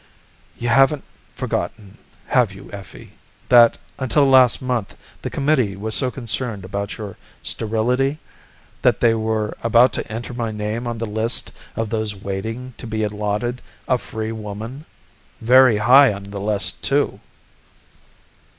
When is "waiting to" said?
12.15-12.87